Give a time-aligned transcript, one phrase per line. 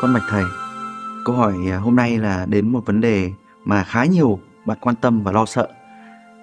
[0.00, 0.44] con bạch thầy.
[1.24, 3.30] Câu hỏi à, hôm nay là đến một vấn đề
[3.64, 5.68] mà khá nhiều bạn quan tâm và lo sợ.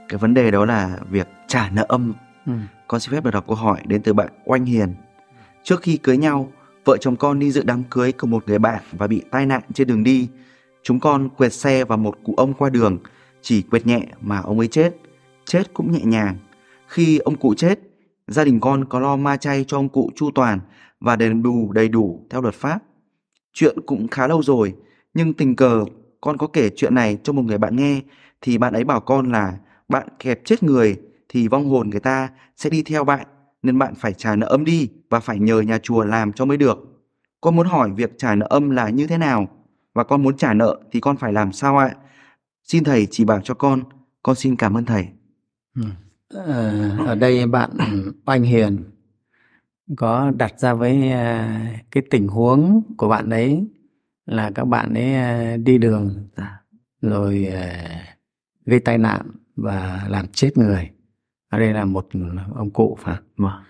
[0.09, 2.13] Cái vấn đề đó là việc trả nợ âm.
[2.45, 2.53] Ừ.
[2.87, 4.95] Con xin phép được đọc câu hỏi đến từ bạn Oanh Hiền.
[5.63, 6.51] Trước khi cưới nhau,
[6.85, 9.61] vợ chồng con đi dự đám cưới của một người bạn và bị tai nạn
[9.73, 10.29] trên đường đi.
[10.83, 12.97] Chúng con quẹt xe vào một cụ ông qua đường,
[13.41, 14.95] chỉ quẹt nhẹ mà ông ấy chết.
[15.45, 16.35] Chết cũng nhẹ nhàng.
[16.87, 17.79] Khi ông cụ chết,
[18.27, 20.59] gia đình con có lo ma chay cho ông cụ chu toàn
[20.99, 22.79] và đền bù đầy đủ theo luật pháp.
[23.57, 24.75] Chuyện cũng khá lâu rồi,
[25.13, 25.85] nhưng tình cờ
[26.21, 28.01] con có kể chuyện này cho một người bạn nghe
[28.41, 29.57] thì bạn ấy bảo con là
[29.89, 30.97] bạn kẹp chết người
[31.29, 33.27] thì vong hồn người ta sẽ đi theo bạn
[33.63, 36.57] nên bạn phải trả nợ âm đi và phải nhờ nhà chùa làm cho mới
[36.57, 36.77] được.
[37.41, 39.47] Con muốn hỏi việc trả nợ âm là như thế nào
[39.93, 41.95] và con muốn trả nợ thì con phải làm sao ạ?
[42.63, 43.83] Xin thầy chỉ bảo cho con,
[44.23, 45.07] con xin cảm ơn thầy.
[45.75, 45.81] Ừ.
[46.29, 46.71] Ờ,
[47.05, 47.69] ở đây bạn
[48.25, 48.83] Oanh Hiền
[49.97, 51.47] có đặt ra với ờ,
[51.91, 53.67] cái tình huống của bạn ấy
[54.25, 56.61] là các bạn ấy ờ, đi đường dạ,
[57.01, 57.61] rồi ờ,
[58.65, 59.21] gây tai nạn
[59.55, 60.89] và làm chết người.
[61.49, 62.07] Ở đây là một
[62.55, 63.15] ông cụ phải.
[63.15, 63.25] không?
[63.37, 63.63] Vâng.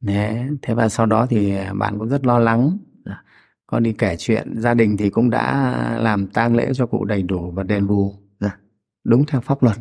[0.00, 2.78] Đấy, thế và sau đó thì bạn cũng rất lo lắng.
[3.04, 3.22] Dạ.
[3.66, 7.22] Con đi kể chuyện gia đình thì cũng đã làm tang lễ cho cụ đầy
[7.22, 8.58] đủ và đền bù dạ,
[9.04, 9.76] đúng theo pháp luật.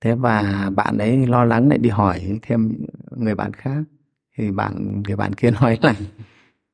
[0.00, 2.72] Thế và bạn ấy lo lắng lại đi hỏi thêm
[3.16, 3.82] người bạn khác
[4.36, 5.94] thì bạn người bạn kia nói là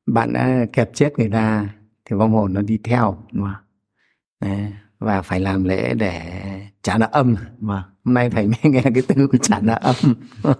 [0.05, 1.67] bạn đã kẹp chết người ta
[2.05, 3.61] thì vong hồn nó đi theo mà
[4.41, 6.21] Đấy, và phải làm lễ để
[6.81, 7.35] trả nợ âm.
[7.59, 9.95] mà Hôm nay thầy mới nghe cái từ trả nợ âm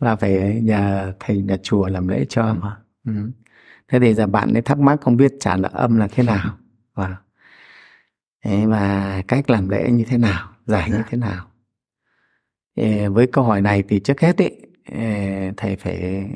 [0.00, 2.54] là phải nhà thầy nhà chùa làm lễ cho.
[2.54, 3.12] mà Ừ.
[3.88, 6.58] Thế thì giờ bạn ấy thắc mắc không biết trả nợ âm là thế nào
[6.94, 7.16] và
[8.44, 11.46] Thế và cách làm lễ như thế nào, giải như thế nào.
[13.10, 14.66] Với câu hỏi này thì trước hết ấy,
[15.56, 16.26] thầy phải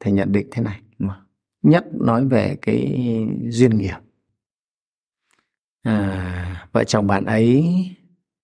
[0.00, 0.82] thầy nhận định thế này.
[0.98, 1.24] mà
[1.62, 3.04] Nhất nói về cái
[3.48, 3.96] duyên nghiệp.
[5.82, 7.66] À, vợ chồng bạn ấy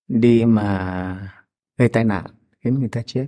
[0.09, 1.35] đi mà
[1.77, 2.25] gây tai nạn
[2.61, 3.27] khiến người ta chết.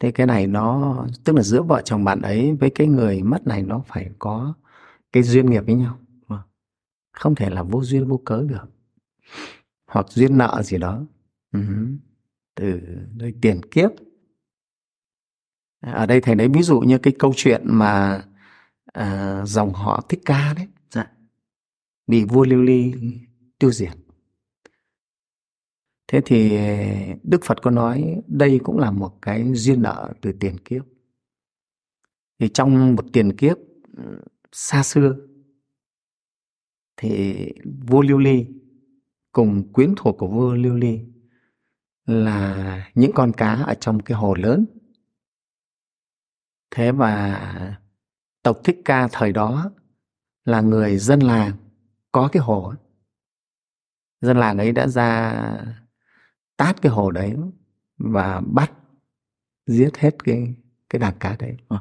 [0.00, 3.46] Thế cái này nó tức là giữa vợ chồng bạn ấy với cái người mất
[3.46, 4.54] này nó phải có
[5.12, 5.98] cái duyên nghiệp với nhau.
[7.12, 8.64] Không thể là vô duyên vô cớ được.
[9.86, 11.04] Hoặc duyên nợ gì đó.
[11.52, 11.60] Ừ.
[12.54, 12.80] Từ
[13.14, 13.90] nơi tiền kiếp.
[15.82, 18.22] Ở đây thầy lấy ví dụ như cái câu chuyện mà
[18.92, 21.12] à, dòng họ Thích Ca đấy Dạ.
[22.06, 22.94] bị vua Lưu Ly
[23.58, 23.92] tiêu diệt.
[26.08, 26.58] Thế thì
[27.22, 30.82] Đức Phật có nói đây cũng là một cái duyên nợ từ tiền kiếp.
[32.38, 33.56] Thì trong một tiền kiếp
[33.96, 35.16] ừ, xa xưa
[36.96, 37.34] thì
[37.86, 38.46] vua Lưu Ly
[39.32, 41.00] cùng quyến thuộc của vua Lưu Ly
[42.06, 44.66] là những con cá ở trong cái hồ lớn.
[46.74, 47.78] Thế và
[48.42, 49.70] tộc Thích Ca thời đó
[50.44, 51.52] là người dân làng
[52.12, 52.74] có cái hồ
[54.20, 55.32] dân làng ấy đã ra
[56.56, 57.36] tát cái hồ đấy
[57.98, 58.72] và bắt
[59.66, 60.54] giết hết cái
[60.90, 61.78] cái đàn cá đấy Ờ.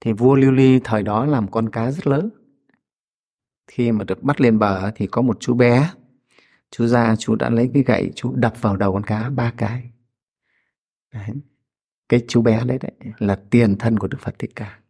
[0.00, 2.30] thì vua lưu ly thời đó làm con cá rất lớn
[3.66, 5.90] khi mà được bắt lên bờ thì có một chú bé
[6.70, 9.90] chú ra chú đã lấy cái gậy chú đập vào đầu con cá ba cái
[11.12, 11.30] đấy
[12.10, 14.80] cái chú bé đấy đấy, là tiền thân của đức phật thích ca.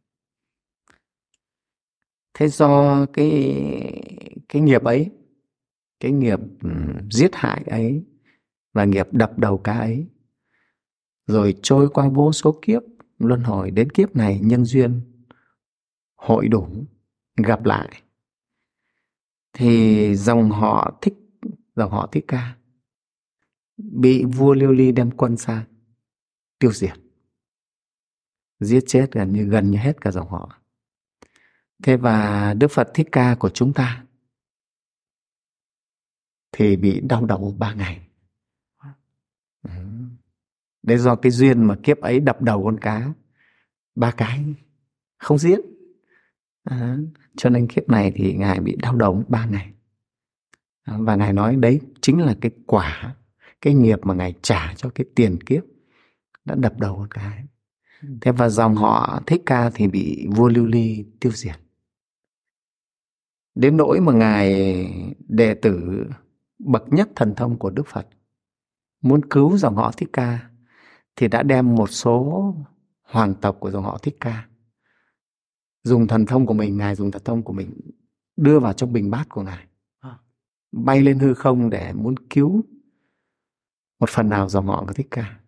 [2.34, 5.10] Thế do cái cái nghiệp ấy,
[6.00, 6.70] cái nghiệp ừ,
[7.10, 8.04] giết hại ấy
[8.72, 10.06] và nghiệp đập đầu cá ấy,
[11.26, 12.82] rồi trôi qua vô số kiếp,
[13.19, 15.00] luân hồi đến kiếp này nhân duyên,
[16.16, 16.69] hội đủ,
[17.37, 18.02] gặp lại.
[19.52, 21.14] Thì dòng họ thích,
[21.76, 22.56] dòng họ thích ca
[23.76, 25.64] bị vua liêu ly đem quân sang
[26.58, 27.09] tiêu diệt
[28.60, 30.60] giết chết gần như gần như hết cả dòng họ.
[31.82, 34.04] Thế và đức phật thích ca của chúng ta
[36.53, 38.06] thì bị đau đầu ba ngày.
[40.82, 40.99] Đấy.
[40.99, 43.12] Do cái duyên mà kiếp ấy đập đầu con cá
[43.94, 44.55] ba cái
[45.19, 45.58] không giết.
[46.64, 46.96] À,
[47.37, 49.73] cho nên kiếp này thì ngài bị đau đầu ba ngày.
[50.82, 53.17] À, và ngài nói đấy chính là cái quả
[53.61, 55.62] cái nghiệp mà ngài trả cho cái tiền kiếp
[56.44, 57.31] đã đập đầu con cá.
[57.31, 57.44] ấy
[58.20, 61.56] thế và dòng họ thích ca thì bị vua lưu ly tiêu diệt
[63.55, 64.55] đến nỗi mà ngài
[65.29, 66.05] đệ tử
[66.58, 68.06] bậc nhất thần thông của đức phật
[69.00, 70.50] muốn cứu dòng họ Thích Ca
[71.17, 72.44] thì đã đem một số
[73.02, 74.46] hoàng tộc của dòng họ Thích Ca
[75.82, 77.81] dùng thần thông của mình, ngài dùng thần thông của mình
[78.37, 79.67] đưa vào trong bình bát của ngài.
[80.00, 80.19] À.
[80.73, 82.64] Bay lên hư không để muốn cứu
[84.00, 85.41] một phần nào dòng họ của Thích Ca.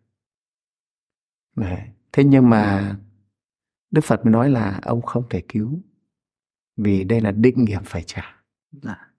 [1.56, 1.80] Đấy.
[2.12, 2.96] Thế nhưng mà
[3.90, 5.80] Đức Phật mới nói là ông không thể cứu
[6.76, 8.42] vì đây là định nghiệp phải trả.
[8.72, 9.12] Dạ.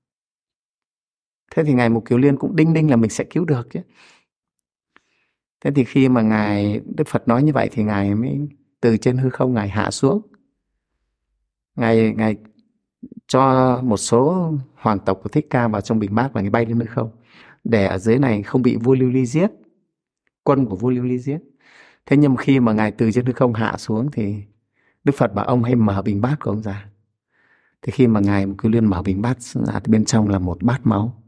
[1.51, 3.79] Thế thì ngài Mục Kiều Liên cũng đinh đinh là mình sẽ cứu được chứ.
[5.61, 8.39] Thế thì khi mà ngài Đức Phật nói như vậy thì ngài mới
[8.81, 10.21] từ trên hư không ngài hạ xuống.
[11.75, 12.37] Ngài ngài
[13.27, 16.65] cho một số hoàng tộc của Thích Ca vào trong bình bát và ngài bay
[16.65, 17.11] lên hư không
[17.63, 19.51] để ở dưới này không bị vua Lưu Ly giết,
[20.43, 21.39] quân của vua Lưu Ly giết.
[22.05, 24.44] Thế nhưng khi mà ngài từ trên hư không hạ xuống thì
[25.03, 26.85] Đức Phật bảo ông hãy mở bình bát của ông ra.
[27.81, 30.63] Thì khi mà ngài cứ liên mở bình bát ra thì bên trong là một
[30.63, 31.23] bát máu.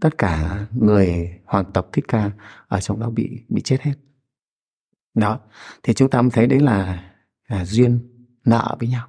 [0.00, 2.30] Tất cả người hoàng tộc Thích Ca
[2.68, 3.94] ở trong đó bị bị chết hết.
[5.14, 5.40] Đó,
[5.82, 7.04] thì chúng ta mới thấy đấy là,
[7.48, 8.00] là duyên
[8.44, 9.08] nợ với nhau.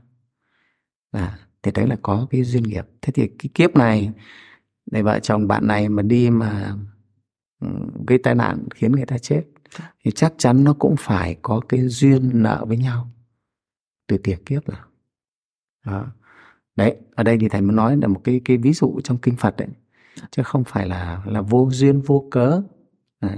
[1.11, 2.87] À, thì đấy là có cái duyên nghiệp.
[3.01, 4.11] Thế thì cái kiếp này
[4.91, 6.75] để vợ chồng bạn này mà đi mà
[7.61, 7.67] ừ,
[8.07, 9.43] gây tai nạn khiến người ta chết
[10.03, 13.09] thì chắc chắn nó cũng phải có cái duyên nợ với nhau.
[14.07, 14.77] Từ tiền kiếp rồi
[15.85, 16.05] đó.
[16.75, 19.35] Đấy, ở đây thì thầy muốn nói là một cái cái ví dụ trong kinh
[19.35, 19.67] Phật đấy.
[20.31, 22.61] Chứ không phải là là vô duyên, vô cớ.
[23.21, 23.37] Đấy.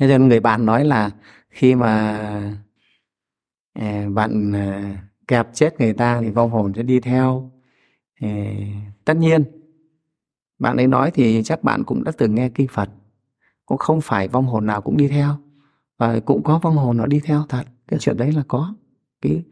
[0.00, 1.10] Thế nên người bạn nói là
[1.50, 2.18] khi mà
[3.72, 7.50] à, bạn à, kẹp chết người ta thì vong hồn sẽ đi theo.
[9.04, 9.44] Tất nhiên,
[10.58, 12.90] bạn ấy nói thì chắc bạn cũng đã từng nghe kinh Phật
[13.72, 15.36] cũng không phải vong hồn nào cũng đi theo.
[15.98, 17.64] Và cũng có vong hồn nó đi theo thật.
[17.88, 18.74] Cái chuyện đấy là có.
[19.22, 19.44] Cái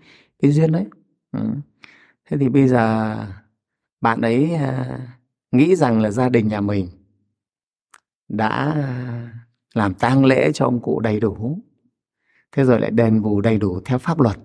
[0.43, 0.87] cái duyên đấy.
[1.32, 1.49] Ừ.
[2.25, 3.17] thế thì bây giờ
[4.00, 4.99] bạn ấy à,
[5.52, 6.88] nghĩ rằng là gia đình nhà mình
[8.28, 8.75] đã
[9.75, 11.58] làm tang lễ cho ông cụ đầy đủ
[12.52, 14.37] thế rồi lại đền bù đầy đủ theo pháp luật.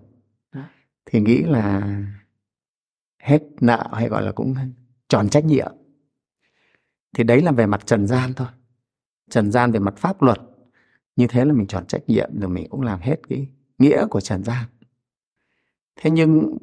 [1.05, 1.97] Thì nghĩ là
[3.19, 4.55] hết nợ hay gọi là cũng
[5.07, 5.71] tròn trách nhiệm.
[7.13, 8.47] Thì đấy là về mặt trần gian thôi
[9.29, 10.37] trần gian về mặt pháp luật.
[11.15, 14.21] Như thế là mình tròn trách nhiệm, rồi mình cũng làm hết cái nghĩa của
[14.21, 14.65] trần gian.
[15.95, 16.57] Thế nhưng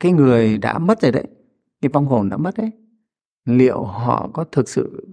[0.00, 1.26] cái người đã mất rồi đấy,
[1.80, 2.70] cái vong hồn đã mất đấy,
[3.44, 5.08] liệu họ có thực sự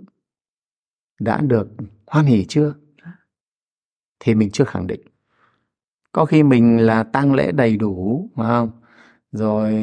[1.20, 1.68] đã được
[2.08, 2.74] hoan hỉ chưa?
[4.20, 5.02] Thì mình chưa khẳng định.
[6.12, 8.72] Có khi mình là tăng lễ đầy đủ, phải không?
[9.32, 9.74] Rồi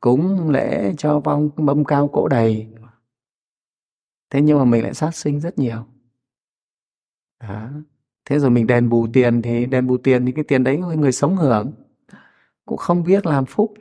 [0.00, 2.68] cúng lễ cho vong, mâm cao cỗ đầy.
[4.30, 5.86] Thế nhưng mà mình lại sát sinh rất nhiều
[7.40, 7.68] đó.
[8.24, 11.12] thế rồi mình đền bù tiền thì đền bù tiền thì cái tiền đấy người
[11.12, 11.72] sống hưởng.
[12.66, 13.74] Cũng không biết làm phúc.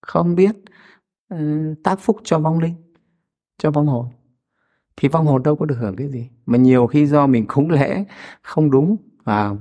[0.00, 0.56] Không biết
[1.34, 1.38] uh,
[1.84, 2.74] tác phúc cho vong linh
[3.58, 4.06] cho vong hồn.
[4.96, 6.30] Thì vong hồn đâu có được hưởng cái gì.
[6.46, 8.04] Mà nhiều khi do mình cúng lễ
[8.42, 9.56] không đúng và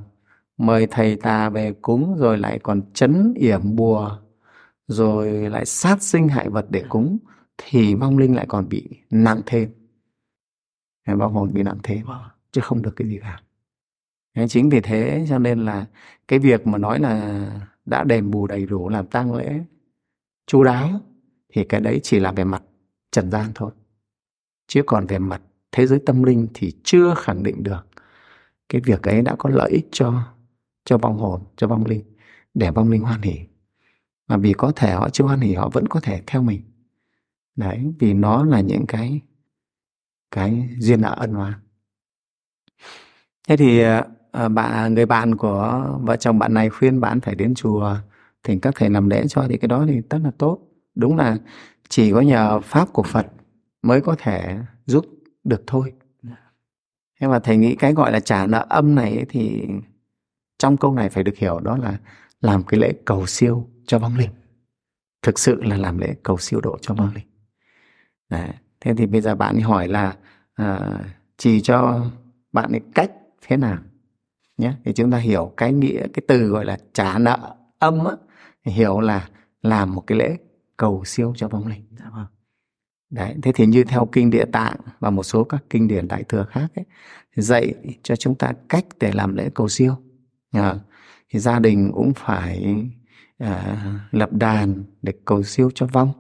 [0.58, 4.20] mời thầy tà về cúng rồi lại còn chấn yểm bùa
[4.88, 7.18] rồi lại sát sinh hại vật để cúng
[7.58, 9.70] thì vong linh lại còn bị nặng thêm.
[11.08, 12.06] Vong hồn bị nặng thêm.
[12.06, 13.42] Vâng chứ không được cái gì cả.
[14.48, 15.86] Chính vì thế cho nên là
[16.28, 17.46] cái việc mà nói là
[17.86, 19.60] đã đền bù đầy đủ làm tang lễ
[20.48, 20.90] chú đáo
[21.54, 22.64] thì cái đấy chỉ là về mặt
[23.12, 23.72] trần gian thôi.
[24.68, 25.42] Chứ còn về mặt
[25.72, 27.88] thế giới tâm linh thì chưa khẳng định được
[28.70, 30.34] cái việc ấy đã có lợi ích cho
[30.86, 32.04] cho vong hồn, cho vong linh,
[32.54, 33.40] để vong linh hoan hỉ
[34.28, 36.62] mà vì có thể họ chưa hoan hỉ họ vẫn có thể theo mình.
[37.56, 39.22] Đấy, vì nó là những cái
[40.32, 41.54] cái duyên nợ ân oán
[43.48, 43.84] thế thì
[44.32, 47.96] ờ, bạn người bạn của vợ chồng bạn này khuyên bạn phải đến chùa
[48.44, 50.60] thỉnh các thầy làm lễ cho thì cái đó thì rất là tốt.
[50.96, 51.38] Đúng là
[51.90, 53.28] chỉ có nhờ pháp của phật
[53.82, 55.06] mới có thể giúp
[55.44, 55.94] được thôi.
[57.22, 59.68] Thế mà thầy nghĩ cái gọi là trả nợ âm này thì
[60.58, 61.98] trong câu này phải được hiểu đó là
[62.42, 64.32] làm cái lễ cầu siêu cho vong linh.
[65.22, 67.26] Thực sự là làm lễ cầu siêu độ cho vong linh.
[68.30, 68.50] Đấy.
[68.82, 70.16] thế thì bây giờ bạn hỏi là
[70.54, 70.80] à,
[71.38, 72.06] chỉ cho
[72.52, 73.12] bạn ấy cách
[73.48, 73.78] thế nào?
[74.58, 78.16] Nhé thì chúng ta hiểu cái nghĩa cái từ gọi là trả nợ âm á
[78.66, 79.30] hiểu là
[79.62, 80.38] làm một cái lễ
[80.78, 82.26] cầu siêu cho vong linh dạ vâng.
[83.10, 86.24] đấy thế thì như theo kinh địa tạng và một số các kinh điển đại
[86.24, 86.86] thừa khác ấy,
[87.36, 87.74] dạy
[88.04, 89.96] cho chúng ta cách để làm lễ cầu siêu.
[90.52, 90.76] À,
[91.30, 92.76] thì gia đình cũng phải
[93.38, 93.78] à,
[94.12, 96.12] lập đàn để cầu siêu cho vong.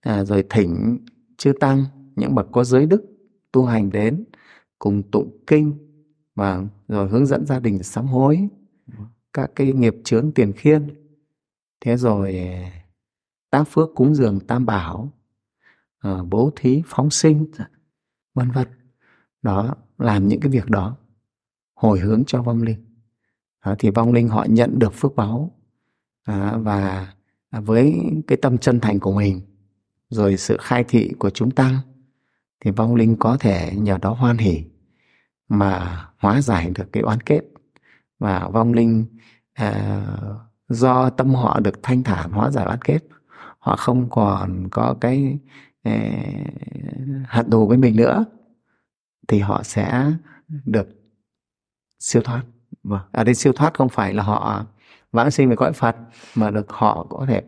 [0.00, 0.98] À, rồi thỉnh
[1.38, 1.84] chư tăng
[2.16, 3.04] những bậc có giới đức
[3.52, 4.24] tu hành đến
[4.78, 5.91] cùng tụng kinh
[6.34, 8.48] và rồi hướng dẫn gia đình sám hối
[9.32, 10.88] các cái nghiệp chướng tiền khiên.
[11.80, 12.38] Thế rồi
[13.50, 15.12] tác phước cúng dường tam bảo
[15.98, 17.46] ờ, bố thí phóng sinh
[18.34, 18.68] vân vân.
[19.42, 20.96] Đó làm những cái việc đó
[21.74, 22.84] hồi hướng cho vong linh.
[23.64, 25.50] Đó, thì vong linh họ nhận được phước báo
[26.22, 27.12] à, và
[27.50, 29.40] với cái tâm chân thành của mình
[30.10, 31.82] rồi sự khai thị của chúng ta
[32.60, 34.64] thì vong linh có thể nhờ đó hoan hỷ
[35.48, 37.40] mà hóa giải được cái oán kết.
[38.18, 39.06] Và vong linh
[39.52, 40.02] à,
[40.68, 42.98] do tâm họ được thanh thản hóa giải oán kết.
[43.58, 45.38] Họ không còn có cái
[45.82, 46.46] eh,
[47.28, 48.24] hận thù với mình nữa
[49.28, 50.12] thì họ sẽ
[50.64, 50.88] được
[51.98, 52.42] siêu thoát.
[52.82, 54.66] Vâng ở đây siêu thoát không phải là họ
[55.12, 55.96] vãng sinh về cõi Phật
[56.34, 57.42] mà được họ có thể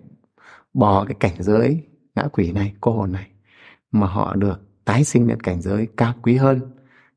[0.75, 3.31] bỏ cái cảnh giới ngã quỷ này cô hồn này
[3.91, 6.61] mà họ được tái sinh lên cảnh giới cao quý hơn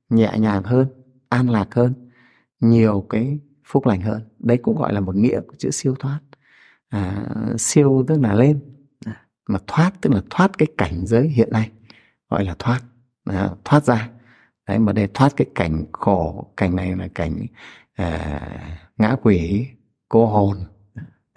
[0.09, 0.87] nhẹ nhàng hơn
[1.29, 1.93] an lạc hơn
[2.59, 4.21] nhiều cái phúc lành hơn.
[4.39, 6.19] Đấy cũng gọi là một nghĩa của chữ siêu thoát.
[6.89, 7.25] À,
[7.57, 8.59] siêu tức là lên.
[9.05, 11.71] À, mà thoát tức là thoát cái cảnh giới hiện nay
[12.29, 12.81] gọi là thoát.
[13.25, 14.09] À, thoát ra.
[14.67, 17.45] Đấy mà đây thoát cái cảnh khổ cảnh này là cảnh
[17.93, 18.41] à,
[18.97, 19.67] ngã quỷ
[20.09, 20.57] cô hồn.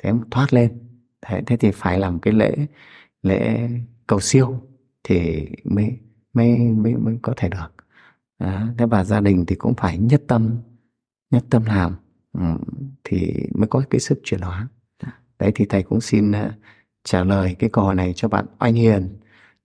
[0.02, 0.78] Thế mà thoát lên.
[1.22, 2.66] Thế, thế thì phải làm cái lễ
[3.22, 3.68] lễ
[4.06, 4.62] cầu siêu
[5.04, 5.98] thì mới
[6.32, 7.79] mới mới mới có thể được
[8.40, 10.56] à, thế và gia đình thì cũng phải nhất tâm
[11.30, 11.94] nhất tâm làm
[12.32, 12.44] ừ,
[13.04, 14.68] thì mới có cái sức chuyển hóa.
[15.38, 16.36] Đấy thì thầy cũng xin uh,
[17.04, 19.18] trả lời cái câu hỏi này cho bạn Anh Hiền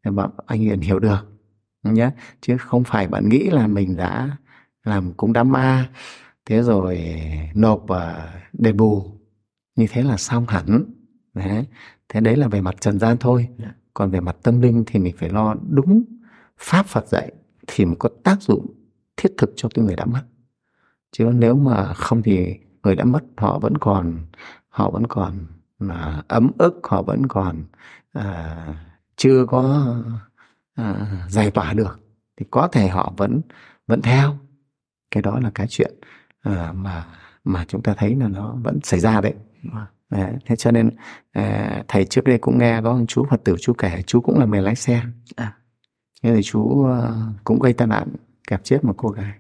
[0.03, 1.39] để bạn Anh Hiền hiểu được
[1.83, 2.09] nhé.
[2.41, 4.37] Chứ không phải bạn nghĩ là mình đã
[4.83, 5.89] làm cúng đám ma
[6.45, 7.21] thế rồi
[7.55, 7.97] nộp uh,
[8.53, 9.11] đền bù
[9.75, 10.83] như thế là xong hẳn.
[11.33, 11.65] Đấy
[12.09, 13.47] thế đấy là về mặt trần gian thôi.
[13.57, 13.73] Dạ.
[13.93, 16.03] còn về mặt tâm linh thì mình phải lo đúng
[16.57, 17.31] pháp Phật dạy
[17.67, 18.65] thì mới có tác dụng
[19.17, 20.23] thiết thực cho cái người đã mất.
[21.11, 24.17] Chứ nếu mà không thì người đã mất họ vẫn còn
[24.69, 25.33] họ vẫn còn
[25.79, 27.63] là ấm ức họ vẫn còn
[28.13, 28.67] à,
[29.15, 29.95] chưa có
[30.75, 31.99] à, giải tỏa được
[32.37, 33.41] thì có thể họ vẫn
[33.87, 34.37] vẫn theo.
[35.11, 35.93] Cái đó là cái chuyện
[36.41, 37.05] à, mà
[37.43, 39.33] mà chúng ta thấy là nó vẫn xảy ra đấy.
[40.09, 40.89] À, thế cho nên
[41.31, 44.45] à, thầy trước đây cũng nghe có chú Phật tử chú kể chú cũng là
[44.45, 45.01] người lái xe.
[45.35, 45.53] À
[46.25, 48.07] thế thì chú ờ, cũng gây tai nạn
[48.47, 49.33] kẹp chết một cô gái.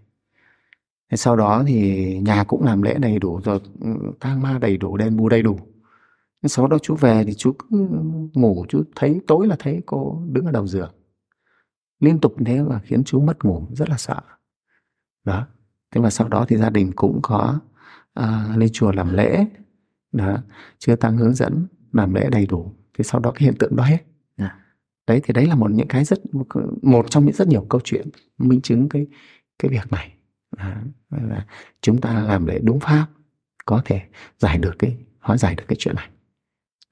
[1.11, 3.87] Thế sau đó thì nhà cũng làm lễ đầy đủ rồi ừ,
[4.19, 5.59] tang ma đầy đủ đền bù đầy đủ.
[6.43, 7.87] Thế sau đó chú về thì chú cứ
[8.33, 10.91] ngủ chú thấy tối là thấy cô đứng ở đầu giường.
[11.99, 14.21] Liên tục thế và khiến chú mất ngủ rất là sợ.
[15.23, 15.47] Đó.
[15.91, 17.59] Thế mà sau đó thì gia đình cũng có
[18.13, 19.45] à, lên chùa làm lễ.
[20.11, 20.37] Đó.
[20.79, 22.71] Chưa tăng hướng dẫn làm lễ đầy đủ.
[22.97, 23.99] Thì sau đó cái hiện tượng đó hết
[25.07, 26.19] đấy thì đấy là một những cái rất
[26.81, 28.07] một trong những rất nhiều câu chuyện
[28.37, 29.05] minh chứng cái
[29.59, 30.11] cái việc này
[30.57, 31.45] à, là
[31.81, 33.07] chúng ta làm lễ đúng pháp
[33.65, 34.01] có thể
[34.39, 36.09] giải được cái hóa giải được cái chuyện này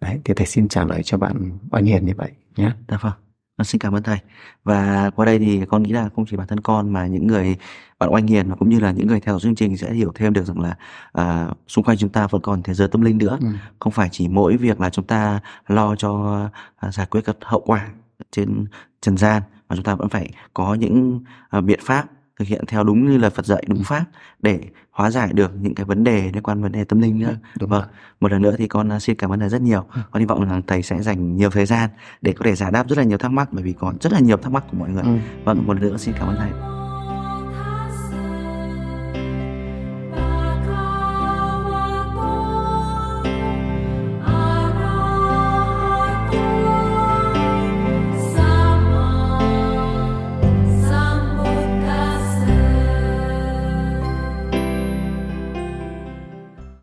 [0.02, 3.14] đấy thì thầy xin trả lời cho bạn oanh hiền như vậy nhé Dạ vâng.
[3.58, 4.18] Con xin cảm ơn thầy.
[4.64, 7.56] Và qua đây thì con nghĩ là không chỉ bản thân con mà những người
[8.00, 10.34] bạn oanh hiền và cũng như là những người theo chương trình sẽ hiểu thêm
[10.34, 10.78] được rằng là
[11.12, 13.38] à, xung quanh chúng ta vẫn còn thế giới tâm linh nữa.
[13.42, 13.48] ừ.
[13.80, 16.42] Không phải chỉ mỗi việc là chúng ta lo cho
[16.76, 17.90] à, giải quyết các hậu quả
[18.34, 18.66] trên
[19.02, 22.06] trần gian mà chúng ta vẫn phải có những à, biện pháp
[22.40, 24.06] thực hiện theo đúng như là Phật dạy đúng pháp
[24.40, 24.60] để
[24.92, 27.36] hóa giải được những cái vấn đề liên quan vấn đề tâm linh nữa.
[27.60, 27.84] đúng Vâng,
[28.20, 29.86] một lần nữa thì con à, xin cảm ơn thầy rất nhiều.
[29.96, 30.02] Ừ.
[30.12, 31.90] Con hy vọng rằng thầy sẽ dành nhiều thời gian
[32.22, 34.20] để có thể giải đáp rất là nhiều thắc mắc bởi vì còn rất là
[34.20, 35.04] nhiều thắc mắc của mọi người.
[35.04, 35.18] Ừ.
[35.46, 36.83] Vâng, một lần nữa xin cảm ơn thầy.